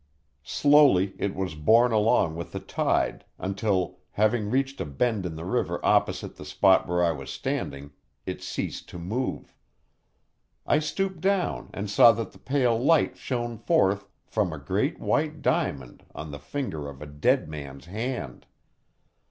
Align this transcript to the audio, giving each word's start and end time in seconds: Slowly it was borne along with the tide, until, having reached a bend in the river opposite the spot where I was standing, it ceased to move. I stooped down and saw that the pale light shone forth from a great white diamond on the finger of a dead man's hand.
Slowly 0.43 1.13
it 1.19 1.35
was 1.35 1.53
borne 1.53 1.91
along 1.91 2.35
with 2.35 2.53
the 2.53 2.59
tide, 2.59 3.23
until, 3.37 3.99
having 4.13 4.49
reached 4.49 4.81
a 4.81 4.85
bend 4.85 5.27
in 5.27 5.35
the 5.35 5.45
river 5.45 5.79
opposite 5.85 6.37
the 6.37 6.43
spot 6.43 6.87
where 6.87 7.03
I 7.05 7.11
was 7.11 7.29
standing, 7.29 7.91
it 8.25 8.41
ceased 8.41 8.89
to 8.89 8.97
move. 8.97 9.53
I 10.65 10.79
stooped 10.79 11.21
down 11.21 11.69
and 11.71 11.87
saw 11.87 12.13
that 12.13 12.31
the 12.31 12.39
pale 12.39 12.83
light 12.83 13.15
shone 13.15 13.59
forth 13.59 14.07
from 14.25 14.51
a 14.51 14.57
great 14.57 14.99
white 14.99 15.43
diamond 15.43 16.03
on 16.15 16.31
the 16.31 16.39
finger 16.39 16.89
of 16.89 17.03
a 17.03 17.05
dead 17.05 17.47
man's 17.47 17.85
hand. 17.85 18.47